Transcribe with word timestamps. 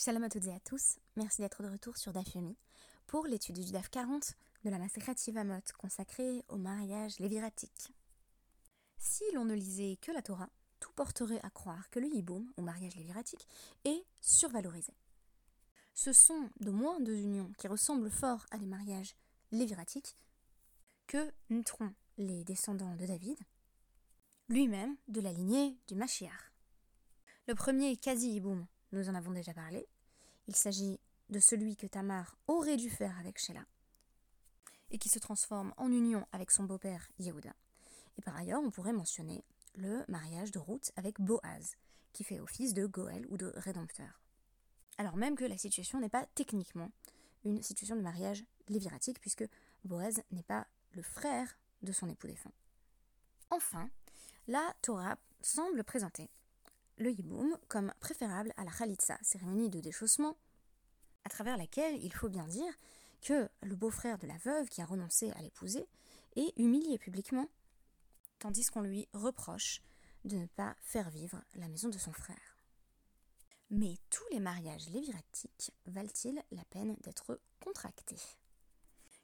Shalom 0.00 0.22
à 0.22 0.28
toutes 0.28 0.46
et 0.46 0.52
à 0.52 0.60
tous, 0.60 1.00
merci 1.16 1.40
d'être 1.40 1.60
de 1.60 1.68
retour 1.68 1.96
sur 1.96 2.12
DAF 2.12 2.28
pour 3.08 3.26
l'étude 3.26 3.58
du 3.58 3.72
DAF 3.72 3.88
40 3.90 4.36
de 4.62 4.70
la 4.70 4.78
Masechet 4.78 5.16
Yivamot 5.26 5.58
consacrée 5.76 6.44
au 6.48 6.56
mariage 6.56 7.18
léviratique. 7.18 7.92
Si 8.96 9.24
l'on 9.34 9.44
ne 9.44 9.56
lisait 9.56 9.98
que 10.00 10.12
la 10.12 10.22
Torah, 10.22 10.50
tout 10.78 10.92
porterait 10.92 11.40
à 11.42 11.50
croire 11.50 11.90
que 11.90 11.98
le 11.98 12.06
Yiboum, 12.06 12.48
ou 12.56 12.62
mariage 12.62 12.94
léviratique, 12.94 13.48
est 13.84 14.04
survalorisé. 14.20 14.94
Ce 15.94 16.12
sont 16.12 16.48
de 16.60 16.70
moins 16.70 17.00
deux 17.00 17.16
unions 17.16 17.52
qui 17.58 17.66
ressemblent 17.66 18.08
fort 18.08 18.46
à 18.52 18.58
des 18.58 18.66
mariages 18.66 19.16
léviratiques 19.50 20.16
que 21.08 21.32
naîtront 21.50 21.92
les 22.18 22.44
descendants 22.44 22.94
de 22.94 23.04
David, 23.04 23.38
lui-même 24.48 24.96
de 25.08 25.20
la 25.20 25.32
lignée 25.32 25.76
du 25.88 25.96
Mashiach. 25.96 26.52
Le 27.48 27.56
premier 27.56 27.96
quasi 27.96 28.30
Yiboum 28.30 28.64
nous 28.92 29.08
en 29.08 29.14
avons 29.14 29.32
déjà 29.32 29.52
parlé. 29.52 29.86
Il 30.46 30.56
s'agit 30.56 30.98
de 31.28 31.40
celui 31.40 31.76
que 31.76 31.86
Tamar 31.86 32.36
aurait 32.46 32.76
dû 32.76 32.90
faire 32.90 33.18
avec 33.18 33.38
Sheila 33.38 33.64
et 34.90 34.98
qui 34.98 35.08
se 35.08 35.18
transforme 35.18 35.74
en 35.76 35.92
union 35.92 36.26
avec 36.32 36.50
son 36.50 36.64
beau-père 36.64 37.08
Yehuda. 37.18 37.54
Et 38.16 38.22
par 38.22 38.36
ailleurs, 38.36 38.62
on 38.62 38.70
pourrait 38.70 38.92
mentionner 38.92 39.44
le 39.74 40.04
mariage 40.08 40.50
de 40.50 40.58
Ruth 40.58 40.92
avec 40.96 41.20
Boaz, 41.20 41.76
qui 42.12 42.24
fait 42.24 42.40
office 42.40 42.74
de 42.74 42.86
Goël 42.86 43.26
ou 43.28 43.36
de 43.36 43.52
rédempteur. 43.56 44.20
Alors 44.96 45.16
même 45.16 45.36
que 45.36 45.44
la 45.44 45.58
situation 45.58 46.00
n'est 46.00 46.08
pas 46.08 46.26
techniquement 46.34 46.90
une 47.44 47.62
situation 47.62 47.94
de 47.94 48.00
mariage 48.00 48.44
léviratique, 48.68 49.20
puisque 49.20 49.44
Boaz 49.84 50.22
n'est 50.32 50.42
pas 50.42 50.66
le 50.92 51.02
frère 51.02 51.58
de 51.82 51.92
son 51.92 52.08
époux 52.08 52.26
défunt. 52.26 52.52
Enfin, 53.50 53.88
la 54.48 54.74
Torah 54.82 55.16
semble 55.40 55.84
présenter 55.84 56.28
le 56.98 57.10
yiboum 57.10 57.56
comme 57.68 57.92
préférable 58.00 58.52
à 58.56 58.64
la 58.64 58.70
khalitsa, 58.70 59.18
cérémonie 59.22 59.70
de 59.70 59.80
déchaussement, 59.80 60.36
à 61.24 61.30
travers 61.30 61.56
laquelle 61.56 62.02
il 62.02 62.12
faut 62.12 62.28
bien 62.28 62.46
dire 62.46 62.72
que 63.20 63.48
le 63.62 63.76
beau-frère 63.76 64.18
de 64.18 64.26
la 64.26 64.36
veuve 64.38 64.68
qui 64.68 64.80
a 64.80 64.86
renoncé 64.86 65.30
à 65.32 65.42
l'épouser 65.42 65.86
est 66.36 66.52
humilié 66.56 66.98
publiquement, 66.98 67.48
tandis 68.38 68.66
qu'on 68.66 68.82
lui 68.82 69.08
reproche 69.12 69.82
de 70.24 70.36
ne 70.36 70.46
pas 70.46 70.76
faire 70.80 71.10
vivre 71.10 71.42
la 71.54 71.68
maison 71.68 71.88
de 71.88 71.98
son 71.98 72.12
frère. 72.12 72.56
Mais 73.70 73.96
tous 74.10 74.24
les 74.30 74.40
mariages 74.40 74.88
léviratiques 74.88 75.72
valent-ils 75.86 76.42
la 76.52 76.64
peine 76.66 76.96
d'être 77.02 77.40
contractés? 77.60 78.20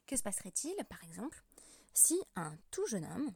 Que 0.05 0.15
se 0.15 0.21
passerait-il, 0.21 0.75
par 0.85 1.03
exemple, 1.03 1.43
si 1.93 2.21
un 2.35 2.55
tout 2.69 2.85
jeune 2.85 3.05
homme, 3.05 3.31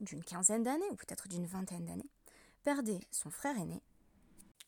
d'une 0.00 0.24
quinzaine 0.24 0.62
d'années 0.62 0.88
ou 0.90 0.96
peut-être 0.96 1.28
d'une 1.28 1.46
vingtaine 1.46 1.84
d'années, 1.84 2.10
perdait 2.62 3.00
son 3.10 3.30
frère 3.30 3.56
aîné, 3.56 3.82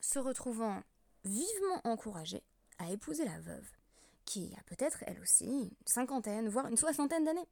se 0.01 0.19
retrouvant 0.19 0.83
vivement 1.25 1.81
encouragé 1.85 2.43
à 2.79 2.91
épouser 2.91 3.25
la 3.25 3.39
veuve, 3.41 3.69
qui 4.25 4.55
a 4.59 4.63
peut-être 4.65 5.05
elle 5.07 5.21
aussi 5.21 5.45
une 5.45 5.71
cinquantaine, 5.85 6.49
voire 6.49 6.67
une 6.67 6.77
soixantaine 6.77 7.25
d'années. 7.25 7.49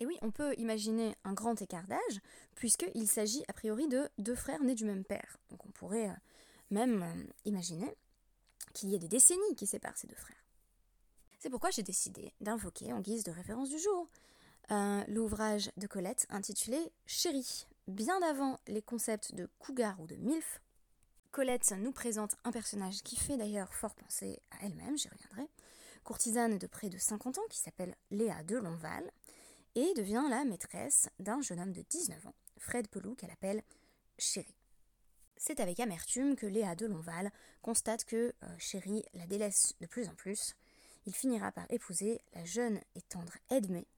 Et 0.00 0.06
oui, 0.06 0.18
on 0.22 0.30
peut 0.30 0.54
imaginer 0.58 1.14
un 1.24 1.34
grand 1.34 1.60
écart 1.60 1.86
d'âge, 1.86 2.20
puisqu'il 2.54 3.06
s'agit 3.06 3.44
a 3.48 3.52
priori 3.52 3.86
de 3.88 4.08
deux 4.18 4.34
frères 4.34 4.62
nés 4.62 4.74
du 4.74 4.84
même 4.84 5.04
père. 5.04 5.36
Donc 5.50 5.64
on 5.64 5.70
pourrait 5.70 6.08
euh, 6.08 6.14
même 6.70 7.02
euh, 7.02 7.32
imaginer 7.44 7.96
qu'il 8.72 8.88
y 8.88 8.94
ait 8.94 8.98
des 8.98 9.08
décennies 9.08 9.54
qui 9.56 9.66
séparent 9.66 9.96
ces 9.96 10.08
deux 10.08 10.16
frères. 10.16 10.44
C'est 11.38 11.50
pourquoi 11.50 11.70
j'ai 11.70 11.82
décidé 11.82 12.32
d'invoquer 12.40 12.92
en 12.92 13.00
guise 13.00 13.22
de 13.22 13.30
référence 13.30 13.68
du 13.68 13.78
jour 13.78 14.08
euh, 14.70 15.04
l'ouvrage 15.08 15.70
de 15.76 15.86
Colette 15.86 16.26
intitulé 16.30 16.90
Chérie 17.06 17.66
bien 17.88 18.20
avant 18.22 18.58
les 18.66 18.82
concepts 18.82 19.34
de 19.34 19.48
cougar 19.58 20.00
ou 20.00 20.06
de 20.06 20.16
milf, 20.16 20.60
Colette 21.30 21.72
nous 21.72 21.92
présente 21.92 22.36
un 22.44 22.52
personnage 22.52 23.02
qui 23.02 23.16
fait 23.16 23.36
d'ailleurs 23.36 23.74
fort 23.74 23.94
penser 23.94 24.40
à 24.52 24.66
elle-même, 24.66 24.96
j'y 24.96 25.08
reviendrai, 25.08 25.50
courtisane 26.04 26.58
de 26.58 26.66
près 26.66 26.88
de 26.88 26.98
50 26.98 27.38
ans 27.38 27.46
qui 27.50 27.58
s'appelle 27.58 27.96
Léa 28.10 28.42
de 28.44 28.56
Lonval, 28.56 29.10
et 29.74 29.92
devient 29.94 30.24
la 30.30 30.44
maîtresse 30.44 31.08
d'un 31.18 31.40
jeune 31.42 31.60
homme 31.60 31.72
de 31.72 31.82
19 31.82 32.26
ans, 32.28 32.34
Fred 32.58 32.86
Pelou, 32.88 33.16
qu'elle 33.16 33.32
appelle 33.32 33.62
Chéri. 34.16 34.54
C'est 35.36 35.58
avec 35.58 35.80
amertume 35.80 36.36
que 36.36 36.46
Léa 36.46 36.76
de 36.76 36.86
Lonval 36.86 37.32
constate 37.60 38.04
que 38.04 38.32
euh, 38.42 38.58
Chéri 38.58 39.04
la 39.14 39.26
délaisse 39.26 39.74
de 39.80 39.86
plus 39.86 40.08
en 40.08 40.14
plus. 40.14 40.54
Il 41.06 41.14
finira 41.14 41.50
par 41.50 41.66
épouser 41.70 42.20
la 42.34 42.44
jeune 42.44 42.80
et 42.94 43.02
tendre 43.02 43.36
Edmé. 43.50 43.88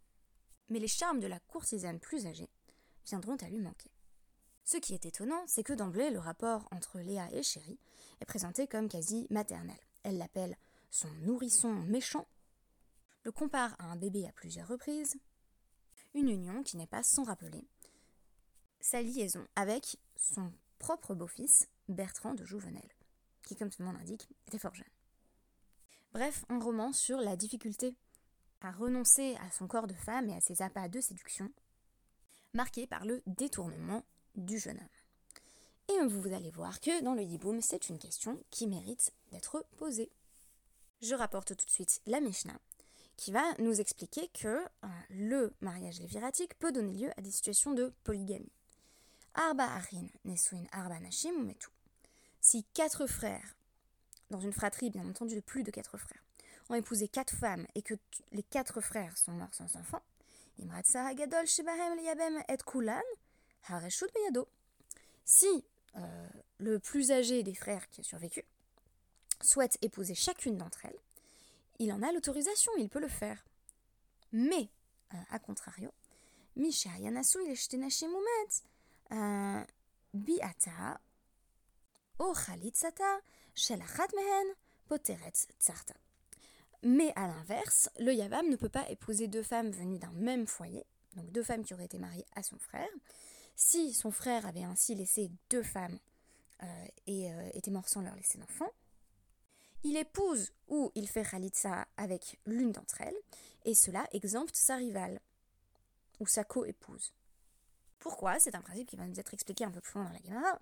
Mais 0.71 0.79
les 0.79 0.89
charmes 0.89 1.21
de 1.21 1.27
la 1.27 1.39
courtisane 1.41 2.01
plus 2.01 2.27
âgée 2.27 2.49
viendront 3.07 3.37
à 3.37 3.49
lui 3.49 3.61
manquer. 3.61 3.91
Ce 4.65 4.77
qui 4.77 4.95
est 4.95 5.07
étonnant, 5.07 5.45
c'est 5.47 5.63
que 5.63 5.73
d'emblée, 5.73 6.11
le 6.11 6.19
rapport 6.19 6.69
entre 6.73 6.99
Léa 6.99 7.29
et 7.33 7.43
Chéri 7.43 7.79
est 8.21 8.27
présenté 8.27 8.67
comme 8.67 8.89
quasi 8.89 9.27
maternel. 9.31 9.79
Elle 10.03 10.19
l'appelle 10.19 10.57
son 10.91 11.09
nourrisson 11.23 11.73
méchant, 11.73 12.27
le 13.23 13.33
compare 13.33 13.77
à 13.79 13.85
un 13.87 13.97
bébé 13.97 14.27
à 14.27 14.33
plusieurs 14.33 14.69
reprises, 14.69 15.17
une 16.15 16.29
union 16.29 16.63
qui 16.63 16.77
n'est 16.77 16.87
pas 16.87 17.03
sans 17.03 17.25
rappeler 17.25 17.67
sa 18.81 19.03
liaison 19.03 19.47
avec 19.57 19.99
son 20.17 20.53
propre 20.79 21.15
beau-fils, 21.15 21.69
Bertrand 21.89 22.35
de 22.35 22.45
Jouvenel, 22.45 22.89
qui, 23.43 23.57
comme 23.57 23.71
son 23.71 23.85
nom 23.85 23.93
l'indique, 23.93 24.29
était 24.47 24.59
fort 24.59 24.75
jeune. 24.75 24.87
Bref, 26.13 26.45
un 26.49 26.61
roman 26.61 26.93
sur 26.93 27.19
la 27.19 27.37
difficulté 27.37 27.97
à 28.61 28.73
renoncer 28.73 29.37
à 29.37 29.51
son 29.51 29.67
corps 29.67 29.87
de 29.87 29.95
femme 29.95 30.29
et 30.31 30.37
à 30.37 30.41
ses 30.41 30.63
appâts 30.63 30.89
de 30.89 31.01
séduction 31.01 31.53
marqué 32.57 32.87
par 32.87 33.05
le 33.05 33.23
détournement 33.27 34.03
du 34.35 34.59
jeune 34.59 34.79
homme. 34.79 35.95
Et 35.97 36.07
vous 36.09 36.33
allez 36.33 36.51
voir 36.51 36.81
que 36.81 37.03
dans 37.03 37.15
le 37.15 37.23
Yiboum, 37.23 37.61
c'est 37.61 37.89
une 37.89 37.99
question 37.99 38.43
qui 38.51 38.67
mérite 38.67 39.13
d'être 39.31 39.65
posée. 39.77 40.11
Je 41.01 41.15
rapporte 41.15 41.57
tout 41.57 41.65
de 41.65 41.71
suite 41.71 42.01
la 42.07 42.21
Mishnah, 42.21 42.59
qui 43.17 43.31
va 43.31 43.45
nous 43.59 43.81
expliquer 43.81 44.29
que 44.29 44.49
euh, 44.49 44.89
le 45.11 45.55
mariage 45.61 46.01
léviratique 46.01 46.59
peut 46.59 46.73
donner 46.73 46.93
lieu 46.93 47.11
à 47.17 47.23
des 47.23 47.31
situations 47.31 47.73
de 47.73 47.93
polygamie. 48.03 48.51
Arba 49.35 49.65
Arin, 49.65 50.07
Nesuin 50.25 50.65
Arba 50.73 50.99
Nashim 50.99 51.35
ou 51.37 51.45
Metu. 51.45 51.69
Si 52.41 52.65
quatre 52.75 53.07
frères, 53.07 53.57
dans 54.31 54.41
une 54.41 54.53
fratrie 54.53 54.91
bien 54.91 55.07
entendu 55.09 55.37
de 55.37 55.41
plus 55.41 55.63
de 55.63 55.71
quatre 55.71 55.99
frères, 55.99 56.25
ont 56.69 56.75
épousé 56.75 57.07
quatre 57.07 57.35
femmes 57.37 57.67
et 57.75 57.83
que 57.83 57.95
les 58.33 58.43
quatre 58.43 58.81
frères 58.81 59.17
sont 59.17 59.33
morts 59.33 59.55
sans 59.55 59.77
enfants, 59.77 60.03
si 65.25 65.65
euh, 65.97 66.29
le 66.59 66.79
plus 66.79 67.11
âgé 67.11 67.43
des 67.43 67.55
frères 67.55 67.89
qui 67.91 68.01
a 68.01 68.05
survécu 68.05 68.45
souhaite 69.43 69.77
épouser 69.83 70.15
chacune 70.15 70.57
d'entre 70.57 70.87
elles, 70.87 70.99
il 71.79 71.93
en 71.93 72.03
a 72.03 72.13
l'autorisation, 72.13 72.73
il 72.79 72.89
peut 72.89 73.01
le 73.01 73.09
faire. 73.09 73.45
Mais, 74.33 74.71
euh, 75.13 75.17
à 75.31 75.39
contrario, 75.39 75.93
il 76.57 76.73
biata 80.17 81.01
o 82.19 82.33
khalitzata 82.33 83.21
shelachat 83.55 84.11
mehen 84.17 84.49
poteret 84.89 85.47
tsarta. 85.61 86.06
Mais 86.87 87.13
à 87.17 87.27
l'inverse, 87.27 87.91
le 87.99 88.15
Yavam 88.15 88.49
ne 88.49 88.55
peut 88.55 88.69
pas 88.69 88.89
épouser 88.89 89.27
deux 89.27 89.43
femmes 89.43 89.73
venues 89.73 89.99
d'un 89.99 90.13
même 90.13 90.47
foyer, 90.47 90.87
donc 91.17 91.33
deux 91.33 91.43
femmes 91.43 91.65
qui 91.65 91.75
auraient 91.75 91.87
été 91.87 91.99
mariées 91.99 92.25
à 92.37 92.45
son 92.45 92.61
frère. 92.61 92.89
Si 93.57 93.93
son 93.93 94.13
frère 94.13 94.47
avait 94.47 94.63
ainsi 94.63 94.95
laissé 94.95 95.33
deux 95.51 95.65
femmes 95.65 95.99
euh, 96.63 96.87
et 97.09 97.33
euh, 97.33 97.51
était 97.55 97.73
mort 97.73 97.89
sans 97.89 98.03
leur 98.03 98.15
laisser 98.15 98.39
d'enfant, 98.39 98.71
il 99.83 99.97
épouse 99.97 100.53
ou 100.69 100.93
il 100.95 101.09
fait 101.09 101.29
Khalitsa 101.29 101.89
avec 101.97 102.39
l'une 102.47 102.71
d'entre 102.71 103.01
elles, 103.01 103.19
et 103.65 103.75
cela 103.75 104.07
exempte 104.13 104.55
sa 104.55 104.77
rivale 104.77 105.19
ou 106.21 106.27
sa 106.29 106.45
co-épouse. 106.45 107.13
Pourquoi? 107.99 108.39
C'est 108.39 108.55
un 108.55 108.63
principe 108.63 108.89
qui 108.89 108.97
va 108.97 109.09
nous 109.09 109.19
être 109.19 109.35
expliqué 109.35 109.65
un 109.65 109.73
peu 109.73 109.81
plus 109.81 109.95
loin 109.95 110.05
dans 110.05 110.13
la 110.13 110.23
Gemara. 110.23 110.61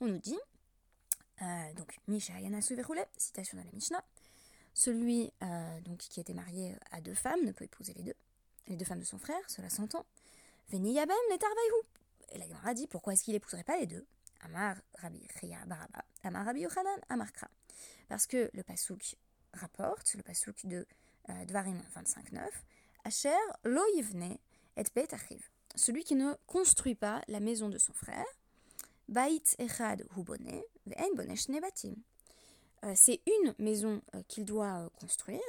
On 0.00 0.06
nous 0.06 0.20
dit, 0.20 0.38
euh, 1.42 1.74
donc, 1.74 1.98
Misha 2.08 2.40
Yanasu 2.40 2.78
citation 3.18 3.58
de 3.58 3.62
la 3.62 3.72
Mishnah, 3.72 4.02
celui 4.74 5.32
euh, 5.42 5.80
donc, 5.82 5.98
qui 5.98 6.20
était 6.20 6.34
marié 6.34 6.74
à 6.90 7.00
deux 7.00 7.14
femmes 7.14 7.44
ne 7.44 7.52
peut 7.52 7.64
épouser 7.64 7.92
les 7.94 8.02
deux, 8.02 8.14
les 8.68 8.76
deux 8.76 8.84
femmes 8.84 9.00
de 9.00 9.04
son 9.04 9.18
frère, 9.18 9.42
cela 9.48 9.68
s'entend. 9.68 10.06
Veni 10.70 10.92
yabem 10.92 11.16
les 11.30 11.38
Et 12.32 12.38
la 12.38 12.46
Gemara 12.46 12.74
dit 12.74 12.86
pourquoi 12.86 13.12
est-ce 13.12 13.24
qu'il 13.24 13.34
n'épouserait 13.34 13.64
pas 13.64 13.78
les 13.78 13.86
deux? 13.86 14.06
Amar 14.42 14.76
Rabbi 14.98 15.20
Baraba, 15.66 16.04
Amar 16.24 16.46
Rabbi 16.46 16.60
Yochanan, 16.60 16.98
Amarkra. 17.08 17.48
Parce 18.08 18.26
que 18.26 18.50
le 18.54 18.62
Pasouk 18.62 19.16
rapporte, 19.52 20.14
le 20.14 20.22
Pasouk 20.22 20.64
de 20.64 20.86
euh, 21.28 21.44
Dvarim 21.46 21.80
25.9, 21.96 22.48
Asher 23.04 23.30
lo 23.64 23.82
yivne 23.96 24.36
et 24.76 24.84
bet 24.94 25.08
Celui 25.74 26.04
qui 26.04 26.14
ne 26.14 26.32
construit 26.46 26.94
pas 26.94 27.22
la 27.28 27.40
maison 27.40 27.68
de 27.68 27.78
son 27.78 27.92
frère, 27.92 28.24
Bait 29.08 29.42
echad 29.58 30.06
hu 30.16 30.22
bone, 30.22 30.62
ve'en 30.86 31.14
bonesh 31.16 31.48
nebatim. 31.48 31.96
Euh, 32.84 32.92
c'est 32.96 33.20
une 33.26 33.54
maison 33.58 34.00
euh, 34.14 34.22
qu'il 34.28 34.44
doit 34.44 34.84
euh, 34.84 34.88
construire 35.00 35.40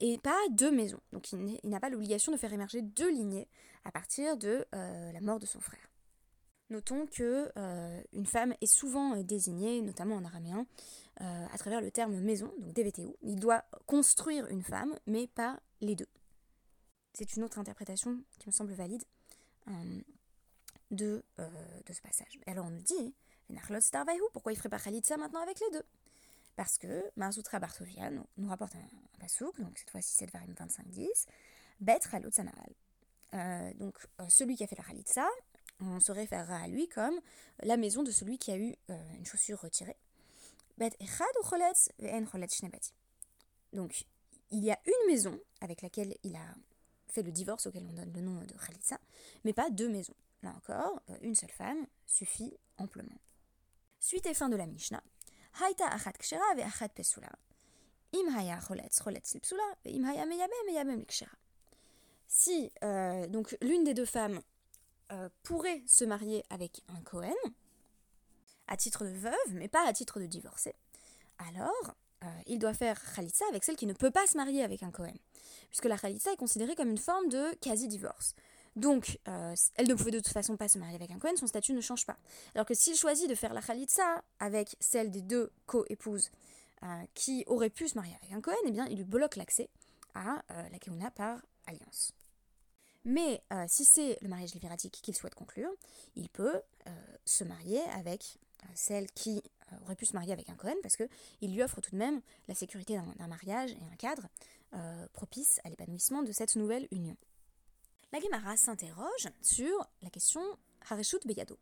et 0.00 0.18
pas 0.18 0.36
deux 0.50 0.72
maisons. 0.72 0.98
Donc 1.12 1.30
il 1.30 1.60
n'a 1.62 1.78
pas 1.78 1.90
l'obligation 1.90 2.32
de 2.32 2.36
faire 2.36 2.52
émerger 2.52 2.82
deux 2.82 3.08
lignées 3.08 3.46
à 3.84 3.92
partir 3.92 4.36
de 4.36 4.66
la 4.72 5.20
mort 5.20 5.38
de 5.38 5.46
son 5.46 5.60
frère. 5.60 5.88
Notons 6.70 7.06
que 7.06 7.52
une 8.12 8.26
femme 8.26 8.52
est 8.60 8.66
souvent 8.66 9.16
désignée, 9.22 9.80
notamment 9.80 10.16
en 10.16 10.24
araméen, 10.24 10.66
à 11.18 11.56
travers 11.56 11.80
le 11.80 11.92
terme 11.92 12.18
maison, 12.18 12.52
donc 12.58 12.72
DVTU. 12.72 13.14
Il 13.22 13.38
doit 13.38 13.62
construire 13.86 14.48
une 14.48 14.64
femme, 14.64 14.98
mais 15.06 15.28
pas 15.28 15.60
les 15.80 15.94
deux. 15.94 16.08
C'est 17.14 17.36
une 17.36 17.44
autre 17.44 17.60
interprétation 17.60 18.18
qui 18.40 18.48
me 18.48 18.52
semble 18.52 18.72
valide 18.72 19.04
de, 20.90 21.22
ce 21.38 22.02
passage. 22.02 22.40
Alors 22.48 22.66
on 22.66 22.70
nous 22.70 22.82
dit, 22.82 23.14
pourquoi 24.32 24.52
il 24.52 24.56
ferait 24.56 24.68
pas 24.68 24.80
Khalitsa 24.80 25.16
maintenant 25.16 25.42
avec 25.42 25.60
les 25.60 25.70
deux? 25.78 25.84
Parce 26.56 26.78
que 26.78 27.04
Marzutra 27.16 27.58
Bartovia 27.58 28.10
nous, 28.10 28.48
rapporte 28.48 28.74
un, 28.76 28.78
un 28.78 29.62
donc 29.62 29.78
cette 29.78 29.90
fois-ci 29.90 30.14
c'est 30.14 30.30
Varim 30.30 30.52
25-10, 30.52 31.26
Bet 31.80 32.00
Khalot 32.10 32.30
euh, 33.32 33.72
donc 33.74 33.96
euh, 34.20 34.24
celui 34.28 34.56
qui 34.56 34.64
a 34.64 34.66
fait 34.66 34.76
la 34.76 34.84
Khalitsa, 34.84 35.28
on 35.80 36.00
se 36.00 36.12
référera 36.12 36.56
à 36.56 36.68
lui 36.68 36.88
comme 36.88 37.14
la 37.62 37.76
maison 37.76 38.02
de 38.02 38.10
celui 38.10 38.38
qui 38.38 38.50
a 38.50 38.56
eu 38.56 38.74
euh, 38.90 39.14
une 39.16 39.24
chaussure 39.24 39.60
retirée. 39.60 39.96
Donc 43.72 44.04
il 44.50 44.64
y 44.64 44.70
a 44.70 44.78
une 44.86 45.06
maison 45.06 45.38
avec 45.60 45.82
laquelle 45.82 46.16
il 46.22 46.34
a 46.34 46.54
fait 47.08 47.22
le 47.22 47.32
divorce 47.32 47.66
auquel 47.66 47.84
on 47.88 47.92
donne 47.92 48.12
le 48.12 48.20
nom 48.20 48.40
de 48.42 48.54
Khalitsa, 48.54 48.98
mais 49.44 49.52
pas 49.52 49.70
deux 49.70 49.88
maisons. 49.88 50.14
Là 50.42 50.54
encore, 50.56 51.02
une 51.20 51.34
seule 51.34 51.50
femme 51.50 51.86
suffit 52.06 52.56
amplement. 52.78 53.18
Suite 53.98 54.24
et 54.26 54.34
fin 54.34 54.48
de 54.48 54.56
la 54.56 54.66
Mishnah. 54.66 55.02
Si 62.26 62.70
euh, 62.84 63.26
donc 63.26 63.56
l'une 63.60 63.84
des 63.84 63.94
deux 63.94 64.04
femmes 64.06 64.40
euh, 65.12 65.28
pourrait 65.42 65.82
se 65.86 66.04
marier 66.04 66.44
avec 66.50 66.82
un 66.88 67.00
Cohen, 67.02 67.34
à 68.68 68.76
titre 68.76 69.04
de 69.04 69.10
veuve, 69.10 69.34
mais 69.52 69.68
pas 69.68 69.86
à 69.86 69.92
titre 69.92 70.20
de 70.20 70.26
divorcée, 70.26 70.74
alors 71.38 71.94
euh, 72.22 72.26
il 72.46 72.58
doit 72.58 72.74
faire 72.74 73.00
Khalitsa 73.14 73.44
avec 73.48 73.64
celle 73.64 73.76
qui 73.76 73.86
ne 73.86 73.92
peut 73.92 74.10
pas 74.10 74.26
se 74.26 74.36
marier 74.36 74.62
avec 74.62 74.82
un 74.82 74.90
Cohen, 74.90 75.16
puisque 75.68 75.86
la 75.86 75.98
Khalitsa 75.98 76.32
est 76.32 76.36
considérée 76.36 76.74
comme 76.74 76.90
une 76.90 76.98
forme 76.98 77.28
de 77.28 77.54
quasi-divorce. 77.60 78.34
Donc, 78.76 79.18
euh, 79.28 79.54
elle 79.76 79.88
ne 79.88 79.94
pouvait 79.94 80.10
de 80.10 80.20
toute 80.20 80.32
façon 80.32 80.56
pas 80.56 80.68
se 80.68 80.78
marier 80.78 80.94
avec 80.94 81.10
un 81.10 81.18
Cohen, 81.18 81.36
son 81.36 81.46
statut 81.46 81.72
ne 81.72 81.80
change 81.80 82.06
pas. 82.06 82.16
Alors 82.54 82.66
que 82.66 82.74
s'il 82.74 82.96
choisit 82.96 83.28
de 83.28 83.34
faire 83.34 83.52
la 83.52 83.62
Khalitsa 83.62 84.22
avec 84.38 84.76
celle 84.80 85.10
des 85.10 85.22
deux 85.22 85.50
co-épouses 85.66 86.30
euh, 86.82 87.02
qui 87.14 87.44
auraient 87.46 87.70
pu 87.70 87.88
se 87.88 87.96
marier 87.96 88.14
avec 88.22 88.32
un 88.32 88.40
Cohen, 88.40 88.54
eh 88.66 88.70
bien, 88.70 88.86
il 88.86 88.98
lui 88.98 89.04
bloque 89.04 89.36
l'accès 89.36 89.68
à 90.14 90.42
euh, 90.50 90.68
la 90.70 90.78
Keuna 90.78 91.10
par 91.10 91.40
alliance. 91.66 92.12
Mais 93.04 93.42
si 93.66 93.86
c'est 93.86 94.18
le 94.20 94.28
mariage 94.28 94.52
léviratique 94.52 95.00
qu'il 95.02 95.14
souhaite 95.14 95.34
conclure, 95.34 95.70
il 96.16 96.28
peut 96.28 96.60
se 97.24 97.44
marier 97.44 97.80
avec 97.94 98.36
celle 98.74 99.10
qui 99.12 99.42
aurait 99.82 99.96
pu 99.96 100.04
se 100.04 100.12
marier 100.12 100.34
avec 100.34 100.50
un 100.50 100.54
Cohen 100.54 100.74
parce 100.82 100.98
qu'il 100.98 101.54
lui 101.54 101.62
offre 101.62 101.80
tout 101.80 101.92
de 101.92 101.96
même 101.96 102.20
la 102.46 102.54
sécurité 102.54 103.00
d'un 103.18 103.26
mariage 103.26 103.70
et 103.70 103.82
un 103.90 103.96
cadre 103.96 104.28
propice 105.14 105.60
à 105.64 105.70
l'épanouissement 105.70 106.22
de 106.22 106.30
cette 106.30 106.56
nouvelle 106.56 106.88
union 106.90 107.16
la 108.12 108.20
Gemara 108.20 108.56
s'interroge 108.56 109.28
sur 109.42 109.86
la 110.02 110.10
question 110.10 110.42
Hareshut 110.88 111.24
Beyado. 111.26 111.58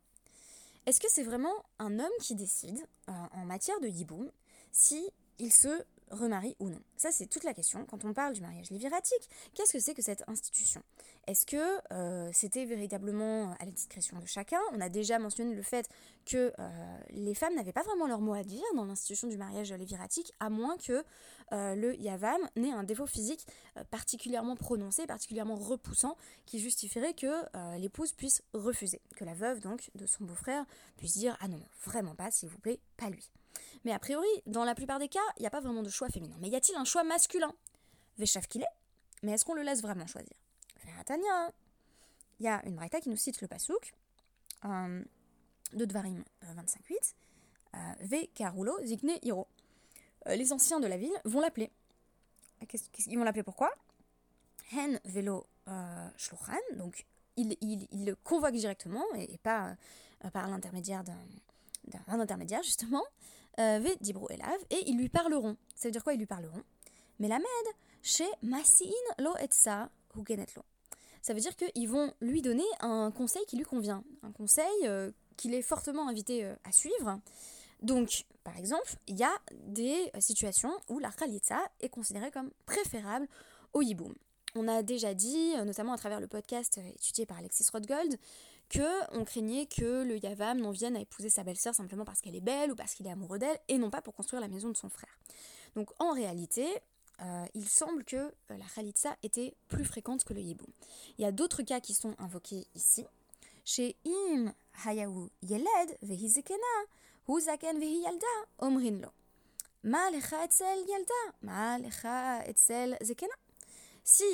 Est-ce 0.87 1.01
que 1.01 1.09
c'est 1.11 1.23
vraiment 1.23 1.65
un 1.79 1.99
homme 1.99 2.13
qui 2.21 2.35
décide, 2.35 2.81
euh, 3.09 3.13
en 3.33 3.45
matière 3.45 3.79
de 3.81 3.89
Yiboum, 3.89 4.31
si 4.73 5.11
il 5.39 5.53
se 5.53 5.85
remarie 6.11 6.57
ou 6.61 6.69
non 6.69 6.81
Ça, 6.97 7.11
c'est 7.11 7.27
toute 7.27 7.45
la 7.45 7.55
question. 7.55 7.85
Quand 7.87 8.05
on 8.05 8.13
parle 8.13 8.33
du 8.33 8.41
mariage 8.41 8.71
léviratique, 8.71 9.29
qu'est-ce 9.55 9.73
que 9.73 9.81
c'est 9.81 9.95
que 9.95 10.03
cette 10.03 10.25
institution? 10.29 10.83
Est-ce 11.27 11.45
que 11.45 11.81
euh, 11.93 12.31
c'était 12.33 12.65
véritablement 12.65 13.53
à 13.61 13.65
la 13.65 13.71
discrétion 13.71 14.19
de 14.19 14.27
chacun? 14.27 14.61
On 14.73 14.81
a 14.81 14.89
déjà 14.89 15.19
mentionné 15.19 15.55
le 15.55 15.63
fait 15.63 15.89
que 16.25 16.53
euh, 16.59 16.99
les 17.11 17.35
femmes 17.35 17.55
n'avaient 17.55 17.73
pas 17.73 17.83
vraiment 17.83 18.07
leur 18.07 18.21
mot 18.21 18.33
à 18.33 18.43
dire 18.43 18.65
dans 18.75 18.85
l'institution 18.85 19.29
du 19.29 19.37
mariage 19.37 19.73
léviratique, 19.73 20.33
à 20.41 20.49
moins 20.49 20.77
que 20.79 21.05
euh, 21.53 21.75
le 21.75 21.95
yavam 21.97 22.41
n'ait 22.57 22.73
un 22.73 22.83
défaut 22.83 23.07
physique 23.07 23.47
particulièrement 23.91 24.57
prononcé, 24.57 25.07
particulièrement 25.07 25.57
repoussant, 25.57 26.17
qui 26.47 26.59
justifierait 26.59 27.15
que 27.15 27.77
l'épouse 27.79 28.13
puisse 28.13 28.43
refuser, 28.55 29.01
que 29.17 29.25
la 29.25 29.35
veuve 29.35 29.61
donc 29.61 29.91
de 29.95 30.07
son 30.07 30.25
beau-frère 30.25 30.65
puisse 30.97 31.17
dire 31.17 31.37
ah 31.41 31.49
non, 31.49 31.61
vraiment 31.85 32.15
pas, 32.15 32.31
s'il 32.31 32.49
vous 32.49 32.59
plaît, 32.59 32.81
pas 32.97 33.11
lui. 33.11 33.31
Mais 33.85 33.93
a 33.93 33.99
priori, 33.99 34.29
dans 34.47 34.65
la 34.65 34.75
plupart 34.75 34.99
des 34.99 35.09
cas, 35.09 35.21
il 35.37 35.41
n'y 35.41 35.47
a 35.47 35.51
pas 35.51 35.61
vraiment 35.61 35.83
de 35.83 35.91
choix 35.91 36.09
féminin. 36.09 36.37
Mais 36.41 36.49
y 36.49 36.57
a-t-il 36.57 36.77
un 36.77 36.85
choix 36.85 37.05
masculin? 37.05 37.53
Véchav 38.19 38.47
qu'il 38.49 38.63
est 38.63 38.75
Mais 39.23 39.33
est-ce 39.33 39.45
qu'on 39.45 39.55
le 39.55 39.63
laisse 39.63 39.83
vraiment 39.83 40.07
choisir? 40.07 40.35
Tania 41.05 41.53
Il 42.41 42.47
y 42.47 42.49
a 42.49 42.65
une 42.67 42.75
braïta 42.75 43.01
qui 43.01 43.09
nous 43.09 43.17
cite 43.17 43.41
le 43.41 43.49
pasouk 43.49 43.95
euh, 44.65 45.03
de 45.73 45.85
Dvarim 45.85 46.25
25.8 46.45 47.15
euh, 47.75 47.79
Ve 48.01 48.29
Karulo 48.35 48.77
Zigne 48.85 49.19
Hiro. 49.23 49.47
Euh, 50.27 50.35
les 50.35 50.53
anciens 50.53 50.81
de 50.81 50.87
la 50.87 50.97
ville 50.97 51.15
vont 51.25 51.41
l'appeler. 51.41 51.71
Ils 53.07 53.17
vont 53.17 53.25
l'appeler 53.25 53.43
pourquoi? 53.43 53.71
Hen 54.73 55.01
Velo 55.05 55.47
Shluchan. 56.17 56.59
Donc, 56.77 57.07
il, 57.37 57.57
le 57.93 58.15
convoque 58.17 58.55
directement 58.55 59.05
et, 59.15 59.39
pas 59.39 59.77
par 60.33 60.49
l'intermédiaire 60.49 61.05
d'un 61.05 62.21
intermédiaire, 62.21 62.63
justement. 62.63 63.05
Euh, 63.59 63.81
et 64.71 64.83
ils 64.87 64.97
lui 64.97 65.09
parleront. 65.09 65.57
Ça 65.75 65.89
veut 65.89 65.93
dire 65.93 66.05
quoi 66.05 66.15
ils 66.15 66.19
lui 66.19 66.27
parleront? 66.27 66.63
Mais 67.19 67.29
la 67.29 67.39
med, 67.39 67.75
chez 68.03 68.29
Masin 68.43 68.87
lo 69.19 69.37
etsa 69.37 69.91
hugenetlo. 70.17 70.63
Ça 71.23 71.35
veut 71.35 71.41
dire 71.41 71.57
qu'ils 71.57 71.89
vont 71.89 72.13
lui 72.21 72.43
donner 72.43 72.65
un 72.81 73.11
conseil 73.11 73.45
qui 73.47 73.57
lui 73.57 73.65
convient, 73.65 74.05
un 74.23 74.31
conseil 74.31 74.67
euh, 74.85 75.11
qu'il 75.37 75.55
est 75.55 75.63
fortement 75.63 76.09
invité 76.09 76.45
euh, 76.45 76.55
à 76.65 76.73
suivre. 76.73 77.21
Donc, 77.83 78.25
par 78.45 78.57
exemple, 78.57 78.95
il 79.09 79.17
y 79.17 79.25
a 79.25 79.37
des 79.53 80.11
situations 80.21 80.73
où 80.89 80.99
la 80.99 81.11
khalitsa 81.11 81.61
est 81.81 81.89
considérée 81.89 82.31
comme 82.31 82.51
préférable 82.67 83.29
au 83.73 83.83
yiboum. 83.83 84.15
On 84.55 84.67
a 84.67 84.83
déjà 84.83 85.15
dit, 85.15 85.55
notamment 85.65 85.93
à 85.93 85.99
travers 85.99 86.21
le 86.21 86.27
podcast 86.27 86.81
étudié 86.95 87.27
par 87.27 87.39
Alexis 87.39 87.67
Rothgold, 87.73 88.19
que 88.69 89.17
on 89.17 89.25
craignait 89.25 89.67
que 89.67 90.05
le 90.05 90.19
Yavam 90.19 90.59
n'en 90.59 90.71
vienne 90.71 90.97
à 90.97 91.01
épouser 91.01 91.31
sa 91.31 91.45
belle-sœur 91.45 91.75
simplement 91.75 92.05
parce 92.05 92.21
qu'elle 92.21 92.37
est 92.37 92.41
belle 92.41 92.73
ou 92.73 92.75
parce 92.75 92.95
qu'il 92.95 93.07
est 93.07 93.11
amoureux 93.11 93.39
d'elle, 93.39 93.59
et 93.69 93.79
non 93.79 93.91
pas 93.91 94.03
pour 94.03 94.15
construire 94.15 94.41
la 94.41 94.49
maison 94.49 94.69
de 94.69 94.77
son 94.77 94.89
frère. 94.89 95.19
Donc 95.75 95.91
en 95.99 96.13
réalité, 96.13 96.67
euh, 97.21 97.45
il 97.55 97.69
semble 97.69 98.05
que 98.05 98.17
euh, 98.17 98.31
la 98.51 98.65
Khalitsa 98.75 99.17
était 99.23 99.55
plus 99.69 99.85
fréquente 99.85 100.25
que 100.25 100.35
le 100.35 100.41
Yiboum. 100.41 100.71
Il 101.19 101.23
y 101.23 101.25
a 101.25 101.33
d'autres 101.33 101.63
cas 101.63 101.81
qui 101.81 101.95
sont 101.95 102.15
invoqués 102.19 102.67
ici. 102.75 103.05
Chez 103.65 103.97
etzel 112.47 112.97
etzel. 113.01 113.29
Si 114.05 114.25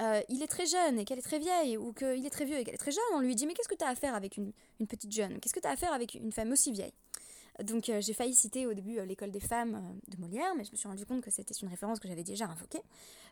euh, 0.00 0.20
il 0.28 0.42
est 0.42 0.46
très 0.46 0.66
jeune 0.66 0.98
et 0.98 1.04
qu'elle 1.04 1.18
est 1.18 1.22
très 1.22 1.38
vieille, 1.38 1.76
ou 1.78 1.92
qu'il 1.92 2.26
est 2.26 2.30
très 2.30 2.44
vieux 2.44 2.58
et 2.58 2.64
qu'elle 2.64 2.74
est 2.74 2.78
très 2.78 2.90
jeune, 2.90 3.02
on 3.14 3.20
lui 3.20 3.34
dit 3.34 3.46
Mais 3.46 3.54
qu'est-ce 3.54 3.68
que 3.68 3.74
tu 3.74 3.84
as 3.84 3.88
à 3.88 3.94
faire 3.94 4.14
avec 4.14 4.36
une, 4.36 4.52
petite 4.86 5.12
jeune? 5.12 5.40
Qu'est-ce 5.40 5.54
que 5.54 5.60
tu 5.60 5.66
as 5.66 5.70
à 5.70 5.76
faire 5.76 5.92
avec 5.92 6.14
une 6.14 6.32
femme 6.32 6.52
aussi 6.52 6.70
vieille? 6.70 6.92
Donc 7.64 7.88
euh, 7.88 8.02
j'ai 8.02 8.12
failli 8.12 8.34
citer 8.34 8.66
au 8.66 8.74
début 8.74 8.98
euh, 8.98 9.06
l'école 9.06 9.30
des 9.30 9.40
femmes 9.40 9.98
de 10.08 10.18
Molière, 10.18 10.54
mais 10.54 10.64
je 10.64 10.72
me 10.72 10.76
suis 10.76 10.88
rendu 10.88 11.06
compte 11.06 11.22
que 11.22 11.30
c'était 11.30 11.54
une 11.54 11.68
référence 11.68 11.98
que 11.98 12.08
j'avais 12.08 12.24
déjà 12.24 12.46
invoquée. 12.46 12.82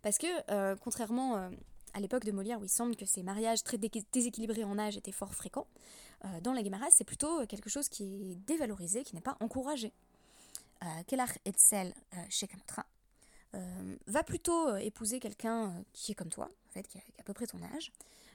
Parce 0.02 0.16
que, 0.16 0.74
contrairement 0.76 1.50
à 1.94 2.00
l'époque 2.00 2.24
de 2.24 2.32
Molière 2.32 2.60
où 2.60 2.64
il 2.64 2.70
semble 2.70 2.96
que 2.96 3.06
ces 3.06 3.22
mariages 3.22 3.62
très 3.62 3.78
déséquilibrés 3.78 4.64
en 4.64 4.78
âge 4.78 4.96
étaient 4.96 5.12
fort 5.12 5.34
fréquents, 5.34 5.66
dans 6.42 6.52
la 6.52 6.62
Guémarès, 6.62 6.92
c'est 6.94 7.04
plutôt 7.04 7.46
quelque 7.46 7.70
chose 7.70 7.88
qui 7.88 8.32
est 8.32 8.34
dévalorisé, 8.46 9.02
qui 9.02 9.14
n'est 9.14 9.22
pas 9.22 9.36
encouragé. 9.40 9.92
Kelach 11.06 11.38
Etzel 11.46 11.94
chez 12.28 12.48
euh, 13.54 13.96
va 14.06 14.22
plutôt 14.22 14.68
euh, 14.68 14.76
épouser 14.76 15.20
quelqu'un 15.20 15.66
euh, 15.66 15.82
qui 15.92 16.12
est 16.12 16.14
comme 16.14 16.28
toi, 16.28 16.48
en 16.68 16.72
fait, 16.72 16.82
qui 16.82 16.98
a, 16.98 17.02
à 17.18 17.22
peu 17.22 17.32
près 17.32 17.46
ton 17.46 17.58
âge. 17.76 17.92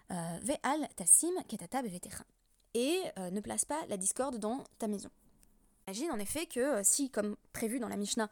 Ve'al 0.09 0.87
tassim 0.95 1.33
ketata 1.47 1.83
bevetecha. 1.83 2.23
Et 2.73 3.03
ne 3.31 3.39
place 3.41 3.63
pas 3.63 3.79
la 3.89 3.97
discorde 3.97 4.37
dans 4.37 4.63
ta 4.79 4.87
maison. 4.87 5.09
Imagine 5.85 6.11
en 6.11 6.17
effet 6.17 6.47
que 6.47 6.81
si, 6.83 7.11
comme 7.11 7.35
prévu 7.53 7.79
dans 7.79 7.89
la 7.89 7.95
Mishnah, 7.95 8.27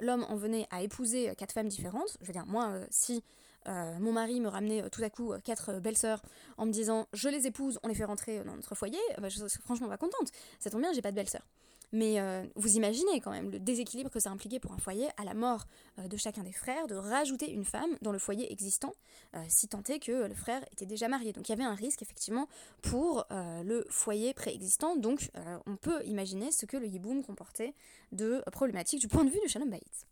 l'homme 0.00 0.26
en 0.28 0.34
venait 0.34 0.66
à 0.70 0.82
épouser 0.82 1.32
quatre 1.36 1.52
femmes 1.52 1.68
différentes, 1.68 2.16
je 2.20 2.26
veux 2.26 2.32
dire, 2.32 2.46
moi, 2.46 2.80
si 2.90 3.22
mon 3.66 4.12
mari 4.12 4.40
me 4.40 4.48
ramenait 4.48 4.90
tout 4.90 5.02
à 5.04 5.10
coup 5.10 5.32
quatre 5.44 5.78
belles-sœurs 5.78 6.22
en 6.56 6.66
me 6.66 6.72
disant 6.72 7.06
je 7.12 7.28
les 7.28 7.46
épouse, 7.46 7.78
on 7.84 7.88
les 7.88 7.94
fait 7.94 8.04
rentrer 8.04 8.42
dans 8.42 8.56
notre 8.56 8.74
foyer, 8.74 8.98
bah, 9.18 9.28
je 9.28 9.36
serais 9.36 9.62
franchement 9.62 9.88
pas 9.88 9.98
contente. 9.98 10.32
Ça 10.58 10.70
tombe 10.70 10.80
bien, 10.80 10.92
j'ai 10.92 11.02
pas 11.02 11.12
de 11.12 11.16
belles-sœurs. 11.16 11.46
Mais 11.92 12.20
euh, 12.20 12.44
vous 12.56 12.76
imaginez 12.76 13.20
quand 13.20 13.30
même 13.30 13.50
le 13.50 13.60
déséquilibre 13.60 14.10
que 14.10 14.18
ça 14.18 14.30
impliquait 14.30 14.58
pour 14.58 14.72
un 14.72 14.78
foyer 14.78 15.08
à 15.16 15.24
la 15.24 15.34
mort 15.34 15.66
euh, 15.98 16.08
de 16.08 16.16
chacun 16.16 16.42
des 16.42 16.52
frères 16.52 16.86
de 16.88 16.96
rajouter 16.96 17.50
une 17.50 17.64
femme 17.64 17.96
dans 18.02 18.12
le 18.12 18.18
foyer 18.18 18.50
existant, 18.52 18.94
euh, 19.34 19.44
si 19.48 19.68
tant 19.68 19.82
est 19.84 20.00
que 20.00 20.26
le 20.26 20.34
frère 20.34 20.64
était 20.72 20.86
déjà 20.86 21.08
marié. 21.08 21.32
Donc 21.32 21.48
il 21.48 21.52
y 21.52 21.54
avait 21.54 21.64
un 21.64 21.74
risque 21.74 22.02
effectivement 22.02 22.48
pour 22.82 23.24
le 23.30 23.84
foyer 23.88 24.34
préexistant. 24.34 24.96
Donc 24.96 25.30
on 25.66 25.76
peut 25.76 26.04
imaginer 26.04 26.50
ce 26.52 26.66
que 26.66 26.76
le 26.76 26.86
yiboum 26.86 27.22
comportait 27.22 27.74
de 28.12 28.42
problématique 28.52 29.00
du 29.00 29.08
point 29.08 29.24
de 29.24 29.30
vue 29.30 29.40
du 29.40 29.48
shalom 29.48 29.70
bayit. 29.70 30.06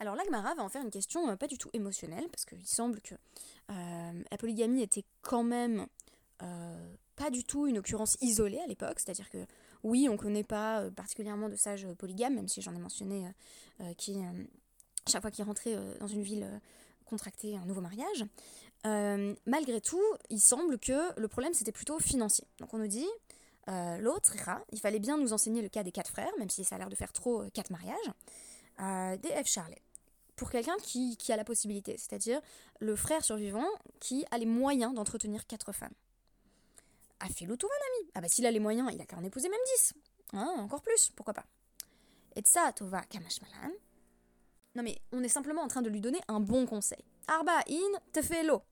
Alors 0.00 0.14
l'Agmara 0.14 0.54
va 0.54 0.62
en 0.62 0.68
faire 0.68 0.82
une 0.82 0.90
question 0.90 1.36
pas 1.36 1.46
du 1.46 1.58
tout 1.58 1.70
émotionnelle, 1.72 2.28
parce 2.30 2.44
qu'il 2.44 2.66
semble 2.66 3.00
que 3.00 3.14
la 3.68 4.36
polygamie 4.38 4.82
était 4.82 5.04
quand 5.22 5.44
même 5.44 5.86
pas 6.38 7.30
du 7.30 7.44
tout 7.44 7.66
une 7.66 7.78
occurrence 7.78 8.16
isolée 8.20 8.60
à 8.60 8.66
l'époque, 8.66 9.00
c'est-à-dire 9.00 9.28
que 9.28 9.44
oui, 9.84 10.08
on 10.08 10.12
ne 10.12 10.18
connaît 10.18 10.44
pas 10.44 10.80
euh, 10.80 10.90
particulièrement 10.90 11.48
de 11.48 11.56
sages 11.56 11.86
polygames, 11.98 12.34
même 12.34 12.48
si 12.48 12.62
j'en 12.62 12.74
ai 12.74 12.78
mentionné 12.78 13.26
qui, 13.96 14.18
chaque 15.06 15.22
fois 15.22 15.30
qu'ils 15.30 15.44
rentraient 15.44 15.76
dans 16.00 16.08
une 16.08 16.22
ville, 16.22 16.60
contractaient 17.04 17.54
un 17.54 17.64
nouveau 17.64 17.80
mariage. 17.80 18.24
malgré 19.46 19.80
tout, 19.80 20.02
il 20.30 20.40
semble 20.40 20.78
que 20.78 21.18
le 21.18 21.28
problème 21.28 21.54
c'était 21.54 21.72
plutôt 21.72 22.00
financier. 22.00 22.44
Donc 22.58 22.74
on 22.74 22.78
nous 22.78 22.88
dit, 22.88 23.06
l'autre, 23.68 24.34
il 24.72 24.80
fallait 24.80 24.98
bien 24.98 25.16
nous 25.16 25.32
enseigner 25.32 25.62
le 25.62 25.68
cas 25.68 25.84
des 25.84 25.92
quatre 25.92 26.10
frères, 26.10 26.32
même 26.38 26.50
si 26.50 26.64
ça 26.64 26.74
a 26.74 26.78
l'air 26.78 26.88
de 26.88 26.96
faire 26.96 27.12
trop 27.12 27.44
quatre 27.54 27.70
mariages, 27.70 29.20
des 29.20 29.28
F. 29.28 29.46
Charlet 29.46 29.80
pour 30.38 30.50
quelqu'un 30.50 30.76
qui, 30.82 31.16
qui, 31.16 31.32
a 31.32 31.36
la 31.36 31.44
possibilité, 31.44 31.96
c'est-à-dire 31.98 32.40
le 32.78 32.96
frère 32.96 33.24
survivant 33.24 33.66
qui 34.00 34.24
a 34.30 34.38
les 34.38 34.46
moyens 34.46 34.94
d'entretenir 34.94 35.46
quatre 35.46 35.72
femmes. 35.72 35.92
A 37.20 37.28
fait 37.28 37.46
tout 37.46 37.66
mon 37.66 38.02
ami. 38.02 38.10
Ah 38.14 38.20
bah 38.20 38.28
s'il 38.28 38.46
a 38.46 38.50
les 38.50 38.60
moyens, 38.60 38.90
il 38.92 39.00
a 39.00 39.06
qu'à 39.06 39.16
en 39.16 39.24
épouser 39.24 39.48
même 39.48 39.58
dix. 39.74 39.94
Hein, 40.32 40.54
encore 40.58 40.82
plus, 40.82 41.10
pourquoi 41.16 41.34
pas. 41.34 41.46
Et 42.36 42.42
ça, 42.44 42.72
Tova 42.72 43.02
Kamashmalan. 43.02 43.72
Non 44.74 44.82
mais 44.82 45.00
on 45.12 45.22
est 45.22 45.28
simplement 45.28 45.62
en 45.62 45.68
train 45.68 45.82
de 45.82 45.90
lui 45.90 46.00
donner 46.00 46.20
un 46.28 46.40
bon 46.40 46.66
conseil. 46.66 47.04
Arba 47.26 47.58
in 47.68 47.98
te 48.12 48.22
fait 48.22 48.44
l'eau. 48.44 48.62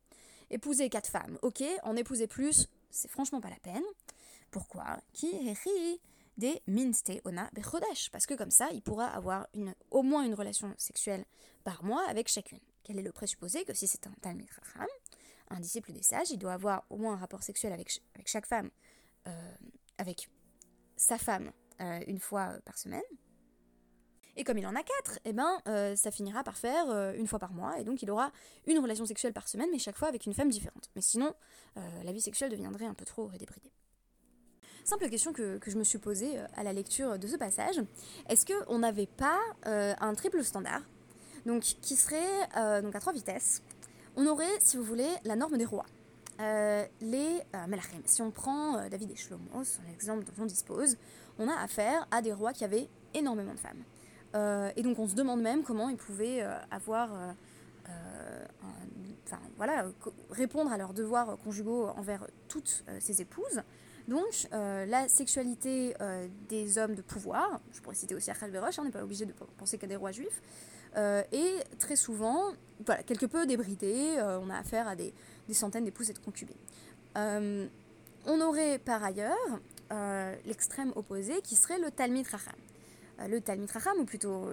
Épouser 0.50 0.88
quatre 0.88 1.10
femmes, 1.10 1.38
ok, 1.42 1.64
en 1.82 1.96
épouser 1.96 2.28
plus, 2.28 2.68
c'est 2.90 3.08
franchement 3.08 3.40
pas 3.40 3.50
la 3.50 3.58
peine. 3.58 3.82
Pourquoi? 4.52 5.00
Qui 5.12 5.32
des 6.36 6.62
minste 6.66 7.12
ona 7.24 7.50
bechodesh, 7.52 8.10
parce 8.10 8.26
que 8.26 8.34
comme 8.34 8.50
ça, 8.50 8.68
il 8.70 8.82
pourra 8.82 9.06
avoir 9.06 9.48
une, 9.54 9.74
au 9.90 10.02
moins 10.02 10.22
une 10.22 10.34
relation 10.34 10.72
sexuelle 10.76 11.24
par 11.64 11.82
mois 11.82 12.06
avec 12.08 12.28
chacune. 12.28 12.60
Quel 12.84 12.98
est 12.98 13.02
le 13.02 13.10
présupposé 13.10 13.64
que 13.64 13.74
si 13.74 13.86
c'est 13.86 14.06
un 14.06 14.12
Talmid 14.20 14.48
Racham, 14.50 14.86
un 15.50 15.60
disciple 15.60 15.92
des 15.92 16.02
sages, 16.02 16.30
il 16.30 16.38
doit 16.38 16.52
avoir 16.52 16.84
au 16.90 16.96
moins 16.96 17.14
un 17.14 17.16
rapport 17.16 17.42
sexuel 17.42 17.72
avec, 17.72 18.00
chaque 18.24 18.46
femme, 18.46 18.70
euh, 19.26 19.54
avec 19.98 20.28
sa 20.96 21.18
femme 21.18 21.52
euh, 21.80 22.00
une 22.06 22.18
fois 22.18 22.52
euh, 22.52 22.60
par 22.64 22.78
semaine. 22.78 23.02
Et 24.38 24.44
comme 24.44 24.58
il 24.58 24.66
en 24.66 24.74
a 24.74 24.82
quatre, 24.82 25.18
eh 25.24 25.32
ben, 25.32 25.62
ça 25.96 26.10
finira 26.10 26.44
par 26.44 26.58
faire 26.58 27.14
une 27.14 27.26
fois 27.26 27.38
par 27.38 27.54
mois, 27.54 27.80
et 27.80 27.84
donc 27.84 28.02
il 28.02 28.10
aura 28.10 28.30
une 28.66 28.78
relation 28.78 29.06
sexuelle 29.06 29.32
par 29.32 29.48
semaine, 29.48 29.70
mais 29.72 29.78
chaque 29.78 29.96
fois 29.96 30.08
avec 30.08 30.26
une 30.26 30.34
femme 30.34 30.50
différente. 30.50 30.90
Mais 30.94 31.00
sinon, 31.00 31.32
la 31.74 32.12
vie 32.12 32.20
sexuelle 32.20 32.50
deviendrait 32.50 32.84
un 32.84 32.92
peu 32.92 33.06
trop 33.06 33.30
débridée. 33.30 33.72
Simple 34.84 35.08
question 35.08 35.32
que, 35.32 35.58
je 35.66 35.78
me 35.78 35.84
suis 35.84 35.96
posée 35.96 36.38
à 36.54 36.62
la 36.62 36.74
lecture 36.74 37.18
de 37.18 37.26
ce 37.26 37.36
passage. 37.36 37.80
Est-ce 38.28 38.44
qu'on 38.44 38.78
n'avait 38.78 39.06
pas 39.06 39.40
un 39.64 40.14
triple 40.14 40.44
standard 40.44 40.82
donc, 41.46 41.62
qui 41.62 41.96
serait 41.96 42.82
donc 42.82 42.94
à 42.94 43.00
trois 43.00 43.14
vitesses 43.14 43.62
on 44.16 44.26
aurait, 44.26 44.58
si 44.60 44.76
vous 44.76 44.82
voulez, 44.82 45.10
la 45.24 45.36
norme 45.36 45.58
des 45.58 45.64
rois. 45.64 45.86
Euh, 46.40 46.84
les 47.00 47.40
euh. 47.54 47.76
Si 48.04 48.20
on 48.20 48.30
prend 48.30 48.76
euh, 48.76 48.88
David 48.88 49.10
et 49.10 49.16
Shlomo, 49.16 49.64
c'est 49.64 49.80
l'exemple 49.88 50.24
dont 50.24 50.42
on 50.42 50.46
dispose, 50.46 50.96
on 51.38 51.48
a 51.48 51.54
affaire 51.54 52.06
à 52.10 52.20
des 52.20 52.32
rois 52.32 52.52
qui 52.52 52.64
avaient 52.64 52.88
énormément 53.14 53.54
de 53.54 53.60
femmes. 53.60 53.82
et 54.76 54.82
donc 54.82 54.98
on 54.98 55.08
se 55.08 55.14
demande 55.14 55.40
même 55.40 55.62
comment 55.62 55.88
ils 55.88 55.96
pouvaient 55.96 56.42
avoir, 56.70 57.10
enfin 59.24 59.38
voilà, 59.56 59.86
répondre 60.30 60.70
à 60.70 60.76
leurs 60.76 60.92
devoirs 60.92 61.38
conjugaux 61.38 61.88
envers 61.88 62.26
toutes 62.48 62.84
ces 63.00 63.22
épouses. 63.22 63.62
Donc 64.08 64.48
la 64.52 65.08
sexualité 65.08 65.94
des 66.48 66.76
hommes 66.76 66.94
de 66.94 67.02
pouvoir, 67.02 67.60
je 67.72 67.80
pourrais 67.80 67.96
citer 67.96 68.14
aussi 68.14 68.30
Achal 68.30 68.50
Verosh, 68.50 68.78
hein, 68.78 68.82
on 68.82 68.84
n'est 68.86 68.90
pas 68.90 69.02
obligé 69.02 69.24
de 69.24 69.32
penser 69.56 69.78
qu'à 69.78 69.86
des 69.86 69.96
rois 69.96 70.12
juifs, 70.12 70.42
et 70.96 71.56
très 71.78 71.96
souvent, 71.96 72.52
voilà, 72.84 73.02
quelque 73.02 73.26
peu 73.26 73.46
débridé, 73.46 74.16
euh, 74.18 74.38
on 74.42 74.50
a 74.50 74.58
affaire 74.58 74.88
à 74.88 74.96
des, 74.96 75.12
centaines 75.52 75.84
d'épouses 75.84 76.10
et 76.10 76.12
de 76.12 76.18
concubines. 76.18 76.56
Euh, 77.16 77.66
on 78.26 78.40
aurait 78.40 78.78
par 78.78 79.02
ailleurs 79.02 79.60
l'extrême 80.44 80.92
opposé 80.96 81.40
qui 81.42 81.54
serait 81.54 81.78
le 81.78 81.92
Talmid 81.92 82.26
Racham. 82.26 82.56
le 83.28 83.40
Talmid 83.40 83.70
Racham, 83.70 83.96
ou 84.00 84.04
plutôt 84.04 84.48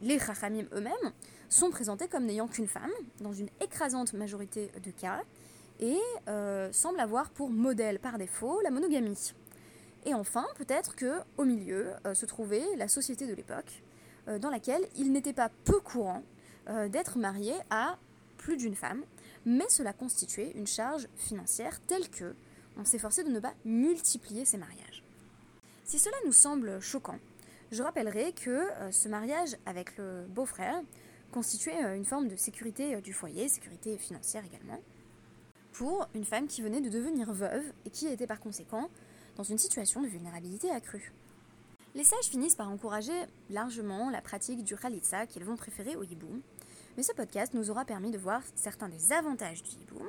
les 0.00 0.16
Rachamim 0.16 0.66
eux-mêmes, 0.72 1.12
sont 1.48 1.70
présentés 1.70 2.06
comme 2.06 2.24
n'ayant 2.24 2.46
qu'une 2.46 2.68
femme, 2.68 2.92
dans 3.20 3.32
une 3.32 3.48
écrasante 3.60 4.12
majorité 4.12 4.70
de 4.80 4.92
cas, 4.92 5.22
et 5.80 5.98
semblent 6.70 7.00
avoir 7.00 7.30
pour 7.30 7.50
modèle 7.50 7.98
par 7.98 8.16
défaut 8.16 8.60
la 8.62 8.70
monogamie. 8.70 9.34
Et 10.06 10.14
enfin, 10.14 10.46
peut-être 10.56 10.94
que 10.94 11.14
au 11.36 11.44
milieu 11.44 11.88
se 12.14 12.24
trouvait 12.24 12.64
la 12.76 12.86
société 12.86 13.26
de 13.26 13.34
l'époque, 13.34 13.82
euh, 13.82 13.96
dans 14.38 14.50
laquelle 14.50 14.86
il 14.96 15.12
n'était 15.12 15.32
pas 15.32 15.50
peu 15.64 15.80
courant 15.80 16.22
euh, 16.68 16.88
d'être 16.88 17.16
marié 17.16 17.54
à 17.70 17.96
plus 18.36 18.58
d'une 18.58 18.74
femme, 18.74 19.02
mais 19.46 19.68
cela 19.70 19.94
constituait 19.94 20.52
une 20.54 20.66
charge 20.66 21.08
financière 21.16 21.80
telle 21.86 22.10
que 22.10 22.34
on 22.76 22.84
s'efforçait 22.84 23.24
de 23.24 23.30
ne 23.30 23.40
pas 23.40 23.54
multiplier 23.64 24.44
ces 24.44 24.58
mariages. 24.58 25.02
Si 25.84 25.98
cela 25.98 26.16
nous 26.26 26.32
semble 26.32 26.78
choquant, 26.80 27.18
je 27.70 27.82
rappellerai 27.82 28.32
que 28.32 28.50
euh, 28.50 28.92
ce 28.92 29.08
mariage 29.08 29.56
avec 29.64 29.96
le 29.96 30.26
beau-frère 30.28 30.80
constituait 31.32 31.96
une 31.96 32.04
forme 32.04 32.28
de 32.28 32.36
sécurité 32.36 33.00
du 33.00 33.12
foyer, 33.12 33.48
sécurité 33.48 33.96
financière 33.96 34.44
également, 34.44 34.80
pour 35.72 36.08
une 36.14 36.24
femme 36.24 36.48
qui 36.48 36.60
venait 36.60 36.80
de 36.80 36.90
devenir 36.90 37.32
veuve 37.32 37.64
et 37.86 37.90
qui 37.90 38.08
était 38.08 38.26
par 38.26 38.40
conséquent 38.40 38.90
dans 39.36 39.44
une 39.44 39.58
situation 39.58 40.02
de 40.02 40.08
vulnérabilité 40.08 40.70
accrue. 40.70 41.12
Les 41.98 42.04
sages 42.04 42.26
finissent 42.30 42.54
par 42.54 42.70
encourager 42.70 43.12
largement 43.50 44.08
la 44.08 44.22
pratique 44.22 44.62
du 44.62 44.76
Khalitsa 44.76 45.26
qu'ils 45.26 45.42
vont 45.42 45.56
préférer 45.56 45.96
au 45.96 46.04
hiboum, 46.04 46.42
mais 46.96 47.02
ce 47.02 47.12
podcast 47.12 47.54
nous 47.54 47.70
aura 47.70 47.84
permis 47.84 48.12
de 48.12 48.18
voir 48.18 48.40
certains 48.54 48.88
des 48.88 49.12
avantages 49.12 49.64
du 49.64 49.70
hiboum, 49.70 50.06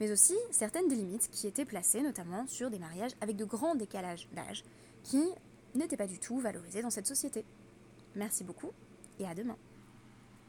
mais 0.00 0.10
aussi 0.10 0.34
certaines 0.50 0.88
des 0.88 0.94
limites 0.94 1.28
qui 1.30 1.46
étaient 1.46 1.66
placées 1.66 2.00
notamment 2.00 2.46
sur 2.46 2.70
des 2.70 2.78
mariages 2.78 3.12
avec 3.20 3.36
de 3.36 3.44
grands 3.44 3.74
décalages 3.74 4.30
d'âge 4.32 4.64
qui 5.02 5.22
n'étaient 5.74 5.98
pas 5.98 6.06
du 6.06 6.18
tout 6.18 6.38
valorisés 6.38 6.80
dans 6.80 6.88
cette 6.88 7.06
société. 7.06 7.44
Merci 8.14 8.42
beaucoup 8.42 8.70
et 9.18 9.26
à 9.26 9.34
demain. 9.34 9.58